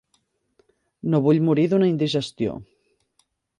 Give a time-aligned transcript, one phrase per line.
[1.11, 2.59] No vull morir d'una indigestió.